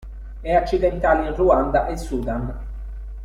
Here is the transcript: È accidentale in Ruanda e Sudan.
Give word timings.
È 0.41 0.51
accidentale 0.51 1.27
in 1.27 1.35
Ruanda 1.35 1.85
e 1.85 1.95
Sudan. 1.95 2.61